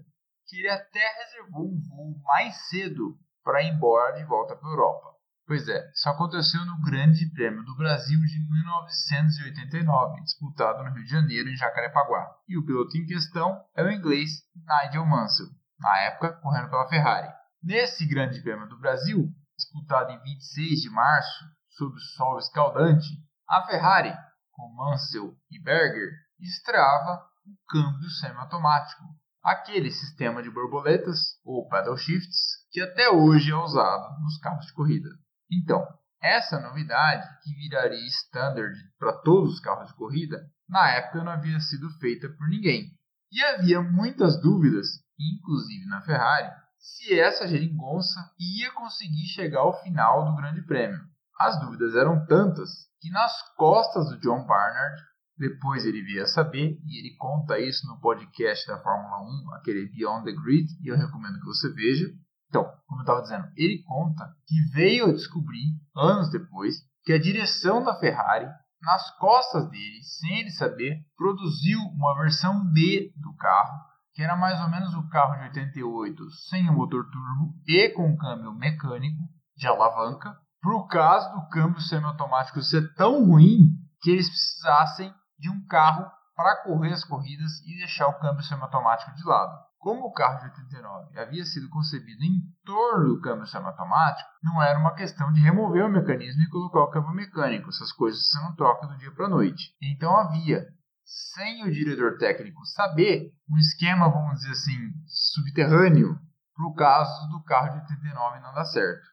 que 0.49 0.57
ele 0.57 0.71
até 0.71 1.01
reservou 1.19 1.67
um 1.67 1.81
voo 1.89 2.23
mais 2.25 2.57
cedo 2.69 3.19
para 3.45 3.63
ir 3.63 3.73
embora 3.75 4.17
de 4.17 4.25
volta 4.25 4.57
para 4.57 4.67
a 4.67 4.73
Europa. 4.73 5.09
Pois 5.47 5.67
é, 5.67 5.91
isso 5.93 6.09
aconteceu 6.09 6.65
no 6.67 6.81
Grande 6.83 7.31
Prêmio 7.33 7.65
do 7.65 7.77
Brasil 7.77 8.21
de 8.21 8.39
1989, 8.51 10.23
disputado 10.23 10.85
no 10.85 10.91
Rio 10.91 11.05
de 11.05 11.11
Janeiro, 11.11 11.49
em 11.49 11.57
Jacarepaguá. 11.57 12.35
E 12.47 12.59
o 12.59 12.65
piloto 12.65 12.97
em 12.99 13.07
questão 13.07 13.59
é 13.75 13.83
o 13.83 13.91
inglês 13.91 14.43
Nigel 14.55 15.07
Mansell, 15.07 15.47
na 15.79 15.99
época 16.01 16.33
correndo 16.43 16.69
pela 16.69 16.89
Ferrari. 16.89 17.33
Nesse 17.63 18.07
Grande 18.07 18.43
Prêmio 18.43 18.69
do 18.69 18.79
Brasil, 18.79 19.27
disputado 19.57 20.13
em 20.13 20.21
26 20.23 20.83
de 20.83 20.91
março, 20.91 21.45
sob 21.71 21.99
sol 22.17 22.39
escaldante, 22.39 23.09
a 23.49 23.63
Ferrari 23.63 24.15
com 24.59 24.75
Mansell 24.75 25.37
e 25.53 25.63
Berger, 25.63 26.11
estreava 26.41 27.25
o 27.47 27.57
câmbio 27.69 28.11
semiautomático, 28.11 29.05
aquele 29.43 29.93
sistema 29.93 30.43
de 30.43 30.51
borboletas 30.51 31.39
ou 31.45 31.69
paddle 31.69 31.97
shifts 31.97 32.67
que 32.73 32.81
até 32.81 33.09
hoje 33.09 33.53
é 33.53 33.55
usado 33.55 34.21
nos 34.21 34.37
carros 34.39 34.67
de 34.67 34.73
corrida. 34.73 35.09
Então, 35.51 35.87
essa 36.21 36.61
novidade, 36.61 37.25
que 37.45 37.55
viraria 37.55 38.05
standard 38.09 38.77
para 38.99 39.13
todos 39.23 39.55
os 39.55 39.61
carros 39.61 39.89
de 39.89 39.95
corrida, 39.95 40.45
na 40.69 40.91
época 40.91 41.23
não 41.23 41.31
havia 41.31 41.61
sido 41.61 41.89
feita 42.01 42.29
por 42.29 42.49
ninguém. 42.49 42.91
E 43.31 43.43
havia 43.45 43.81
muitas 43.81 44.41
dúvidas, 44.41 44.89
inclusive 45.19 45.87
na 45.87 46.03
Ferrari, 46.03 46.51
se 46.79 47.19
essa 47.19 47.47
geringonça 47.47 48.19
ia 48.39 48.73
conseguir 48.73 49.27
chegar 49.27 49.61
ao 49.61 49.81
final 49.83 50.25
do 50.25 50.37
Grande 50.37 50.63
Prêmio. 50.63 50.99
As 51.39 51.59
dúvidas 51.61 51.95
eram 51.95 52.27
tantas 52.27 52.69
que 53.01 53.11
nas 53.11 53.33
costas 53.55 54.09
do 54.11 54.19
John 54.19 54.45
Barnard, 54.45 55.01
depois 55.37 55.85
ele 55.85 56.03
veio 56.03 56.25
a 56.25 56.27
saber, 56.27 56.77
e 56.85 56.99
ele 56.99 57.15
conta 57.17 57.61
isso 57.61 57.87
no 57.87 58.01
podcast 58.01 58.67
da 58.67 58.83
Fórmula 58.83 59.23
1, 59.23 59.55
aquele 59.55 59.89
Beyond 59.89 60.25
the 60.25 60.33
Grid, 60.33 60.67
e 60.83 60.89
eu 60.89 60.97
recomendo 60.97 61.39
que 61.39 61.47
você 61.47 61.73
veja. 61.73 62.07
Então, 62.49 62.65
como 62.89 63.01
eu 63.01 63.03
estava 63.03 63.23
dizendo, 63.23 63.47
ele 63.57 63.85
conta 63.85 64.35
que 64.49 64.61
veio 64.73 65.07
a 65.07 65.13
descobrir, 65.13 65.77
anos 65.95 66.29
depois, 66.31 66.75
que 67.05 67.13
a 67.13 67.21
direção 67.21 67.85
da 67.85 67.95
Ferrari, 68.01 68.49
nas 68.83 69.17
costas 69.19 69.71
dele, 69.71 70.03
sem 70.03 70.41
ele 70.41 70.51
saber, 70.51 70.99
produziu 71.17 71.79
uma 71.95 72.19
versão 72.19 72.69
D 72.73 73.13
do 73.17 73.33
carro, 73.37 73.79
que 74.13 74.23
era 74.23 74.37
mais 74.37 74.61
ou 74.61 74.69
menos 74.69 74.93
o 74.95 75.09
carro 75.09 75.37
de 75.37 75.45
88 75.45 76.31
sem 76.49 76.69
o 76.69 76.73
motor 76.73 77.05
turbo 77.05 77.55
e 77.65 77.91
com 77.91 78.17
câmbio 78.17 78.53
mecânico 78.53 79.23
de 79.57 79.69
alavanca, 79.69 80.37
para 80.61 80.75
o 80.75 80.87
caso 80.87 81.33
do 81.35 81.49
câmbio 81.49 81.81
semiautomático 81.81 82.63
ser 82.63 82.93
tão 82.95 83.25
ruim 83.25 83.71
que 84.01 84.11
eles 84.11 84.29
precisassem 84.29 85.13
de 85.39 85.51
um 85.51 85.65
carro 85.67 86.11
para 86.35 86.63
correr 86.63 86.93
as 86.93 87.05
corridas 87.05 87.61
e 87.67 87.79
deixar 87.79 88.09
o 88.09 88.19
câmbio 88.19 88.45
semiautomático 88.45 89.15
de 89.15 89.25
lado. 89.25 89.59
Como 89.79 90.07
o 90.07 90.13
carro 90.13 90.41
de 90.41 90.47
89 90.47 91.19
havia 91.19 91.45
sido 91.45 91.69
concebido 91.69 92.25
em 92.25 92.43
torno 92.65 93.15
do 93.15 93.21
câmbio 93.21 93.47
semiautomático, 93.47 94.29
não 94.43 94.61
era 94.61 94.79
uma 94.79 94.95
questão 94.95 95.33
de 95.33 95.41
remover 95.41 95.85
o 95.85 95.89
mecanismo 95.89 96.43
e 96.43 96.51
colocar 96.51 96.81
o 96.81 96.91
câmbio 96.91 97.15
mecânico. 97.15 97.69
Essas 97.69 97.93
coisas 97.93 98.29
você 98.29 98.41
não 98.41 98.55
troca 98.57 98.89
do 98.89 98.99
dia 98.99 99.13
para 99.13 99.27
a 99.27 99.31
noite. 99.31 99.73
Então 99.81 100.17
havia, 100.17 100.67
sem 101.05 101.65
o 101.65 101.73
diretor 101.73 102.19
técnico 102.19 102.65
saber, 102.67 103.33
um 103.49 103.57
esquema, 103.57 104.11
vamos 104.11 104.41
dizer 104.41 104.51
assim, 104.51 104.93
subterrâneo 105.07 106.19
para 106.55 106.67
o 106.67 106.75
caso 106.75 107.29
do 107.29 107.43
carro 107.45 107.71
de 107.71 107.79
89 107.79 108.41
não 108.41 108.53
dar 108.53 108.65
certo. 108.65 109.07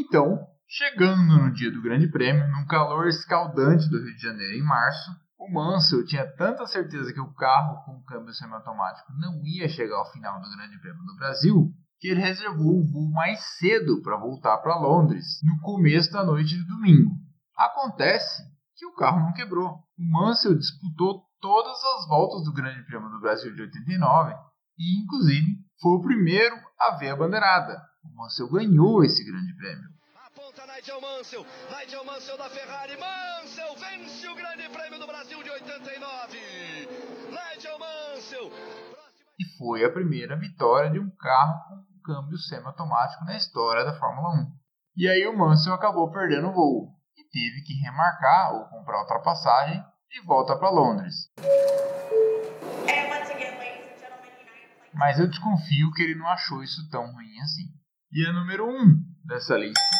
Então, 0.00 0.46
Chegando 0.70 1.38
no 1.38 1.50
dia 1.50 1.72
do 1.72 1.80
Grande 1.80 2.06
Prêmio, 2.08 2.46
num 2.48 2.66
calor 2.66 3.08
escaldante 3.08 3.88
do 3.88 4.04
Rio 4.04 4.14
de 4.14 4.20
Janeiro 4.20 4.52
em 4.52 4.62
março, 4.62 5.10
o 5.38 5.50
Mansell 5.50 6.04
tinha 6.04 6.30
tanta 6.36 6.66
certeza 6.66 7.10
que 7.10 7.20
o 7.20 7.32
carro 7.32 7.82
com 7.86 8.02
câmbio 8.02 8.34
semiautomático 8.34 9.10
não 9.14 9.40
ia 9.46 9.66
chegar 9.66 9.96
ao 9.96 10.12
final 10.12 10.38
do 10.38 10.50
Grande 10.50 10.78
Prêmio 10.78 11.02
do 11.06 11.16
Brasil, 11.16 11.72
que 11.98 12.08
ele 12.08 12.20
reservou 12.20 12.80
um 12.80 12.86
voo 12.86 13.10
mais 13.10 13.40
cedo 13.56 14.02
para 14.02 14.18
voltar 14.18 14.58
para 14.58 14.78
Londres 14.78 15.40
no 15.42 15.58
começo 15.62 16.12
da 16.12 16.22
noite 16.22 16.50
de 16.50 16.66
domingo. 16.66 17.12
Acontece 17.56 18.42
que 18.76 18.84
o 18.84 18.94
carro 18.94 19.20
não 19.20 19.32
quebrou. 19.32 19.70
O 19.98 20.04
Mansell 20.04 20.54
disputou 20.54 21.24
todas 21.40 21.82
as 21.82 22.08
voltas 22.08 22.44
do 22.44 22.52
Grande 22.52 22.84
Prêmio 22.84 23.08
do 23.08 23.20
Brasil 23.20 23.54
de 23.54 23.62
89 23.62 24.34
e, 24.78 25.02
inclusive, 25.02 25.46
foi 25.80 25.92
o 25.92 26.02
primeiro 26.02 26.56
a 26.78 26.98
ver 26.98 27.08
a 27.08 27.16
bandeirada. 27.16 27.80
O 28.04 28.14
Mansell 28.14 28.50
ganhou 28.50 29.02
esse 29.02 29.24
Grande 29.24 29.56
Prêmio. 29.56 29.96
Nigel 30.68 31.00
Mansell, 31.00 31.46
Nigel 31.70 32.04
Mansell 32.04 32.36
da 32.36 32.50
Ferrari, 32.50 32.94
Mansell 32.98 33.74
vence 33.76 34.28
o 34.28 34.34
Grande 34.34 34.68
Prêmio 34.68 34.98
do 35.00 35.06
Brasil 35.06 35.42
de 35.42 35.50
89. 35.50 36.38
Nigel 37.30 37.78
Mansell. 37.78 38.52
E 39.40 39.56
foi 39.56 39.82
a 39.82 39.90
primeira 39.90 40.36
vitória 40.36 40.90
de 40.90 41.00
um 41.00 41.08
carro 41.16 41.58
com 41.68 42.12
câmbio 42.12 42.36
semiautomático 42.36 43.24
na 43.24 43.36
história 43.36 43.82
da 43.82 43.98
Fórmula 43.98 44.28
1. 44.28 44.52
E 44.98 45.08
aí 45.08 45.26
o 45.26 45.36
Mansell 45.36 45.72
acabou 45.72 46.12
perdendo 46.12 46.48
o 46.48 46.52
voo. 46.52 46.92
e 47.16 47.24
teve 47.30 47.62
que 47.62 47.72
remarcar 47.82 48.52
ou 48.52 48.68
comprar 48.68 49.00
ultrapassagem 49.00 49.82
de 50.10 50.20
volta 50.26 50.54
para 50.54 50.68
Londres. 50.68 51.14
Mas 54.92 55.18
eu 55.18 55.28
desconfio 55.28 55.90
que 55.94 56.02
ele 56.02 56.14
não 56.14 56.28
achou 56.28 56.62
isso 56.62 56.86
tão 56.90 57.10
ruim 57.10 57.40
assim. 57.40 57.64
E 58.12 58.26
a 58.26 58.32
número 58.32 58.66
1 58.66 58.70
um 58.70 59.08
dessa 59.24 59.56
lista, 59.56 59.97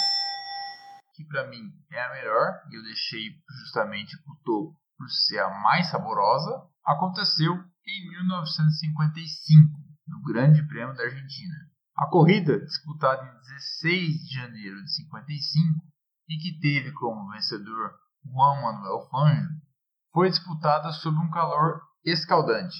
que 1.18 1.24
para 1.24 1.48
mim 1.48 1.74
é 1.90 2.00
a 2.00 2.12
melhor, 2.12 2.62
e 2.70 2.76
eu 2.76 2.82
deixei 2.84 3.34
justamente 3.60 4.16
o 4.24 4.36
topo 4.44 4.78
por 4.96 5.08
ser 5.10 5.40
a 5.40 5.50
mais 5.62 5.90
saborosa, 5.90 6.64
aconteceu 6.86 7.54
em 7.84 8.10
1955, 8.10 9.76
no 10.06 10.22
Grande 10.22 10.62
Prêmio 10.68 10.94
da 10.94 11.02
Argentina. 11.02 11.56
A 11.96 12.06
corrida, 12.06 12.64
disputada 12.64 13.24
em 13.24 13.40
16 13.40 14.28
de 14.28 14.34
janeiro 14.34 14.80
de 14.84 14.94
55 14.94 15.84
e 16.28 16.36
que 16.36 16.60
teve 16.60 16.92
como 16.92 17.32
vencedor 17.32 17.98
Juan 18.24 18.62
Manuel 18.62 19.08
Fangio, 19.10 19.50
foi 20.12 20.30
disputada 20.30 20.92
sob 20.92 21.18
um 21.18 21.30
calor 21.30 21.82
escaldante. 22.04 22.76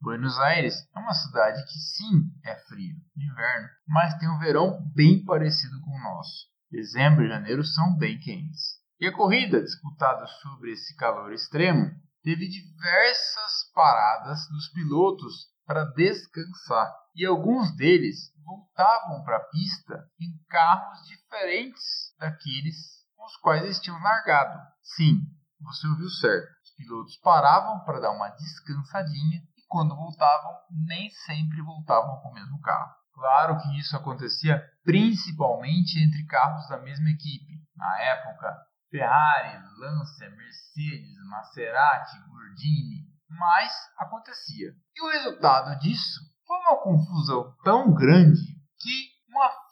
Buenos 0.00 0.38
Aires 0.38 0.88
é 0.94 0.98
uma 1.00 1.12
cidade 1.12 1.64
que 1.64 1.78
sim 1.78 2.30
é 2.44 2.54
frio 2.68 2.96
no 3.16 3.22
inverno, 3.24 3.68
mas 3.88 4.14
tem 4.14 4.30
um 4.30 4.38
verão 4.38 4.80
bem 4.94 5.24
parecido 5.24 5.80
com 5.80 5.90
o 5.90 6.02
nosso. 6.02 6.50
Dezembro 6.70 7.24
e 7.24 7.28
janeiro 7.28 7.64
são 7.64 7.96
bem 7.96 8.18
quentes. 8.18 8.78
E 9.00 9.06
a 9.06 9.12
corrida, 9.12 9.60
disputada 9.60 10.26
sobre 10.26 10.72
esse 10.72 10.94
calor 10.94 11.32
extremo, 11.32 11.90
teve 12.22 12.48
diversas 12.48 13.72
paradas 13.74 14.46
dos 14.48 14.68
pilotos 14.68 15.48
para 15.66 15.84
descansar, 15.92 16.94
e 17.14 17.26
alguns 17.26 17.74
deles 17.76 18.32
voltavam 18.44 19.22
para 19.24 19.38
a 19.38 19.44
pista 19.48 20.08
em 20.20 20.36
carros 20.48 21.06
diferentes 21.06 22.14
daqueles 22.18 22.76
com 23.16 23.24
os 23.24 23.36
quais 23.38 23.62
eles 23.62 23.80
tinham 23.80 24.00
largado. 24.00 24.58
Sim, 24.82 25.20
você 25.60 25.86
ouviu 25.88 26.08
certo. 26.08 26.48
Os 26.64 26.70
pilotos 26.76 27.16
paravam 27.18 27.84
para 27.84 28.00
dar 28.00 28.10
uma 28.10 28.28
descansadinha 28.30 29.42
e 29.56 29.62
quando 29.68 29.96
voltavam, 29.96 30.52
nem 30.86 31.10
sempre 31.10 31.62
voltavam 31.62 32.20
com 32.20 32.30
o 32.30 32.34
mesmo 32.34 32.60
carro. 32.60 32.99
Claro 33.20 33.58
que 33.58 33.78
isso 33.78 33.94
acontecia 33.94 34.64
principalmente 34.82 36.02
entre 36.02 36.24
carros 36.24 36.66
da 36.70 36.78
mesma 36.78 37.10
equipe. 37.10 37.52
Na 37.76 38.00
época, 38.00 38.56
Ferrari, 38.90 39.62
Lancia, 39.78 40.30
Mercedes, 40.30 41.14
Maserati, 41.28 42.18
Gordini, 42.30 43.04
mas 43.28 43.70
acontecia. 43.98 44.72
E 44.96 45.02
o 45.04 45.10
resultado 45.10 45.78
disso 45.80 46.18
foi 46.46 46.56
uma 46.60 46.82
confusão 46.82 47.54
tão 47.62 47.92
grande 47.92 48.40
que 48.80 49.09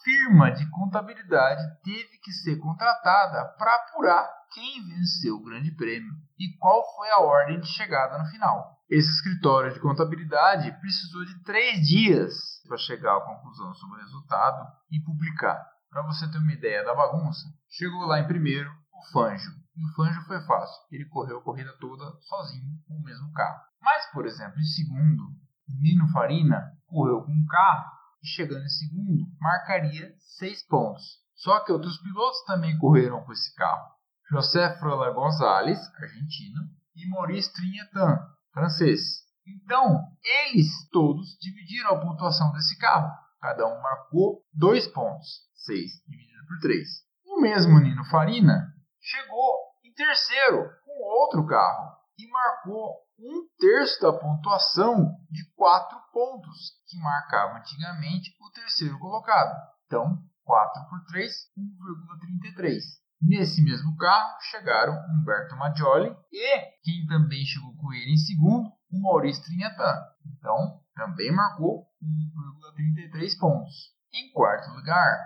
firma 0.09 0.50
de 0.50 0.65
contabilidade 0.71 1.62
teve 1.85 2.19
que 2.23 2.33
ser 2.33 2.57
contratada 2.57 3.45
para 3.59 3.75
apurar 3.75 4.27
quem 4.55 4.83
venceu 4.87 5.37
o 5.37 5.45
Grande 5.45 5.71
Prêmio 5.73 6.15
e 6.38 6.57
qual 6.57 6.83
foi 6.97 7.11
a 7.11 7.21
ordem 7.21 7.61
de 7.61 7.67
chegada 7.67 8.17
no 8.17 8.25
final. 8.31 8.79
Esse 8.88 9.11
escritório 9.11 9.71
de 9.75 9.81
contabilidade 9.81 10.73
precisou 10.81 11.27
de 11.27 11.43
três 11.43 11.87
dias 11.87 12.33
para 12.67 12.79
chegar 12.79 13.19
à 13.19 13.21
conclusão 13.21 13.75
sobre 13.75 13.99
o 13.99 14.00
resultado 14.00 14.67
e 14.91 14.99
publicar. 15.00 15.62
Para 15.91 16.03
você 16.07 16.27
ter 16.31 16.38
uma 16.38 16.53
ideia 16.53 16.83
da 16.85 16.95
bagunça, 16.95 17.47
chegou 17.69 18.07
lá 18.07 18.19
em 18.19 18.27
primeiro 18.27 18.71
o 18.71 19.12
Fangio. 19.12 19.53
E 19.77 19.85
o 19.85 19.95
Fangio 19.95 20.23
foi 20.23 20.41
fácil, 20.41 20.83
ele 20.91 21.05
correu 21.05 21.38
a 21.38 21.43
corrida 21.43 21.73
toda 21.79 22.05
sozinho 22.23 22.79
com 22.87 22.95
o 22.95 23.03
mesmo 23.03 23.31
carro. 23.33 23.61
Mas, 23.83 24.11
por 24.11 24.25
exemplo, 24.25 24.59
em 24.59 24.65
segundo, 24.65 25.25
Nino 25.69 26.09
Farina 26.09 26.73
correu 26.87 27.23
com 27.23 27.30
um 27.30 27.47
carro 27.47 27.98
e 28.23 28.26
chegando 28.26 28.65
em 28.65 28.69
segundo 28.69 29.26
marcaria 29.41 30.15
seis 30.39 30.65
pontos. 30.67 31.04
Só 31.35 31.61
que 31.65 31.73
outros 31.73 32.00
pilotos 32.02 32.45
também 32.45 32.76
correram 32.78 33.25
com 33.25 33.33
esse 33.33 33.54
carro. 33.54 33.89
José 34.31 34.76
Frola 34.78 35.11
Gonzalez, 35.13 35.78
argentino, 35.95 36.61
e 36.97 37.09
Maurice 37.09 37.52
Trinhetan, 37.52 38.19
francês. 38.52 39.00
Então, 39.47 40.04
eles 40.23 40.69
todos 40.91 41.39
dividiram 41.41 41.91
a 41.91 42.00
pontuação 42.00 42.52
desse 42.52 42.76
carro. 42.76 43.11
Cada 43.41 43.67
um 43.67 43.81
marcou 43.81 44.43
dois 44.52 44.87
pontos, 44.89 45.28
seis 45.54 45.93
dividido 46.07 46.45
por 46.47 46.59
três. 46.61 46.89
O 47.25 47.41
mesmo 47.41 47.78
Nino 47.78 48.04
Farina 48.07 48.75
chegou 49.00 49.54
em 49.85 49.93
terceiro 49.95 50.69
com 50.85 51.04
outro 51.04 51.47
carro 51.47 51.97
e 52.19 52.28
marcou 52.28 52.97
um 53.19 53.47
terço 53.59 54.00
da 54.00 54.13
pontuação 54.13 55.17
de 55.31 55.45
quatro 55.54 55.99
pontos 56.13 56.73
que 56.87 56.99
marcava 56.99 57.59
antigamente 57.59 58.31
o 58.41 58.50
terceiro 58.50 58.99
colocado. 58.99 59.54
Então, 59.87 60.23
4 60.45 60.89
por 60.89 61.04
3, 61.07 61.33
1,33. 61.59 62.81
Nesse 63.21 63.63
mesmo 63.63 63.97
carro 63.97 64.39
chegaram 64.41 64.95
Humberto 65.11 65.57
Maggioli 65.57 66.17
e 66.33 66.61
quem 66.83 67.07
também 67.07 67.45
chegou 67.45 67.75
com 67.76 67.93
ele 67.93 68.13
em 68.13 68.17
segundo, 68.17 68.71
o 68.91 69.02
Maurício 69.02 69.43
Trinhatan. 69.45 70.07
Então, 70.25 70.81
também 70.95 71.33
marcou 71.33 71.87
1,33 72.02 73.39
pontos. 73.39 73.75
Em 74.13 74.33
quarto 74.33 74.71
lugar, 74.71 75.19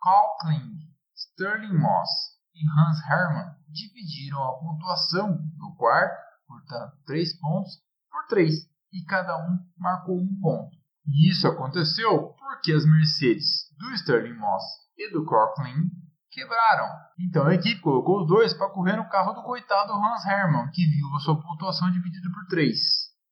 Carl 0.00 0.36
Sterling 1.14 1.76
Moss 1.76 2.10
e 2.54 2.64
Hans 2.66 3.00
Hermann 3.04 3.54
dividiram 3.68 4.42
a 4.42 4.58
pontuação 4.58 5.36
do 5.58 5.74
quarto, 5.76 6.29
portanto, 6.50 6.96
3 7.06 7.38
pontos, 7.38 7.78
por 8.10 8.26
3, 8.26 8.52
e 8.92 9.04
cada 9.04 9.36
um 9.46 9.58
marcou 9.78 10.18
um 10.18 10.40
ponto. 10.40 10.76
E 11.06 11.30
isso 11.30 11.46
aconteceu 11.46 12.34
porque 12.36 12.72
as 12.72 12.84
Mercedes 12.84 13.70
do 13.78 13.92
Sterling 13.94 14.36
Moss 14.36 14.64
e 14.98 15.12
do 15.12 15.24
Coughlin 15.24 15.88
quebraram. 16.32 16.88
Então 17.20 17.46
a 17.46 17.54
equipe 17.54 17.80
colocou 17.80 18.22
os 18.22 18.26
dois 18.26 18.52
para 18.52 18.70
correr 18.70 18.96
no 18.96 19.08
carro 19.08 19.32
do 19.32 19.42
coitado 19.42 19.92
Hans 19.92 20.26
Hermann, 20.26 20.70
que 20.72 20.86
viu 20.86 21.06
a 21.14 21.20
sua 21.20 21.40
pontuação 21.40 21.90
dividida 21.90 22.28
por 22.34 22.46
3. 22.48 22.76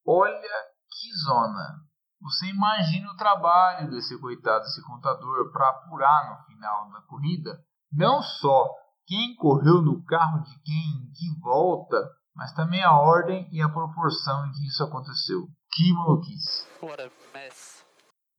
Olha 0.07 0.57
que 0.89 1.13
zona! 1.25 1.83
Você 2.21 2.47
imagina 2.47 3.11
o 3.11 3.17
trabalho 3.17 3.91
desse 3.91 4.19
coitado, 4.21 4.65
desse 4.65 4.83
contador, 4.85 5.53
para 5.53 5.69
apurar 5.71 6.31
no 6.31 6.47
final 6.47 6.91
da 6.91 7.01
corrida 7.03 7.59
não 7.93 8.23
só 8.23 8.69
quem 9.07 9.35
correu 9.37 9.81
no 9.81 10.05
carro 10.05 10.43
de 10.43 10.63
quem, 10.63 10.75
em 10.75 11.13
que 11.13 11.41
volta, 11.41 11.97
mas 12.39 12.53
também 12.53 12.81
a 12.85 12.93
ordem 12.93 13.49
e 13.51 13.61
a 13.61 13.69
proporção 13.69 14.47
em 14.47 14.53
que 14.53 14.69
isso 14.69 14.85
aconteceu. 14.85 15.49
Que 15.73 15.93
maluquice! 15.93 16.65
What 16.81 17.03
a 17.03 17.11
mess. 17.35 17.85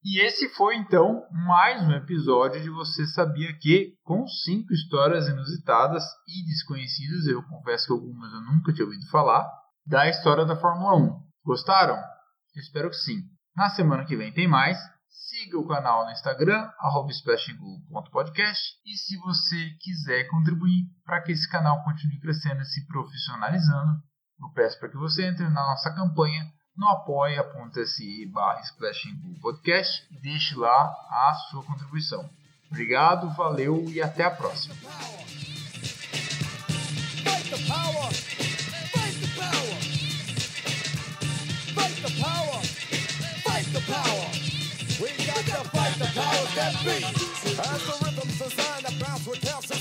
E 0.02 0.22
esse 0.26 0.48
foi 0.56 0.78
então 0.78 1.26
mais 1.46 1.84
um 1.84 1.92
episódio 1.92 2.62
de 2.62 2.70
Você 2.70 3.06
Sabia 3.08 3.52
Que, 3.60 3.96
com 4.02 4.26
cinco 4.26 4.72
histórias 4.72 5.28
inusitadas 5.28 6.02
e 6.26 6.46
desconhecidas, 6.46 7.28
eu 7.28 7.44
confesso 7.44 7.88
que 7.88 7.92
algumas 7.92 8.32
eu 8.32 8.40
nunca 8.40 8.72
tinha 8.72 8.86
ouvido 8.86 9.06
falar, 9.12 9.46
da 9.86 10.08
história 10.08 10.46
da 10.46 10.56
Fórmula 10.56 10.96
1. 10.96 11.22
Gostaram? 11.44 11.98
Eu 11.98 12.62
espero 12.62 12.90
que 12.90 12.96
sim. 12.96 13.20
Na 13.54 13.70
semana 13.72 14.06
que 14.06 14.16
vem 14.16 14.32
tem 14.32 14.48
mais. 14.48 14.78
Siga 15.10 15.58
o 15.58 15.68
canal 15.68 16.06
no 16.06 16.12
Instagram, 16.12 16.70
splashingoo.podcast. 17.10 18.62
E 18.86 18.96
se 18.96 19.18
você 19.18 19.72
quiser 19.80 20.26
contribuir 20.26 20.86
para 21.04 21.22
que 21.22 21.32
esse 21.32 21.50
canal 21.50 21.84
continue 21.84 22.20
crescendo 22.20 22.62
e 22.62 22.66
se 22.66 22.86
profissionalizando, 22.88 24.02
eu 24.40 24.50
peço 24.54 24.80
para 24.80 24.90
que 24.90 24.98
você 24.98 25.26
entre 25.26 25.44
na 25.46 25.64
nossa 25.64 25.94
campanha 25.94 26.46
no 26.78 26.88
apoia.se 26.88 28.26
barra 28.28 28.62
podcast 29.42 30.08
e 30.12 30.22
deixe 30.22 30.56
lá 30.56 30.84
a 31.10 31.34
sua 31.50 31.64
contribuição. 31.64 32.30
Obrigado, 32.70 33.30
valeu 33.32 33.84
e 33.90 34.02
até 34.02 34.24
a 34.24 34.32
próxima. 34.32 34.76
We 45.02 45.08
got 45.26 45.38
to 45.38 45.70
fight 45.70 45.96
the 45.98 46.12
powers 46.14 46.56
that 46.56 46.76
be. 46.84 47.00
As 47.00 47.82
the 47.88 47.96
rhythms 48.04 48.38
designed 48.38 48.86
to 48.86 49.06
bounce 49.06 49.26
with 49.26 49.40
calcium. 49.42 49.79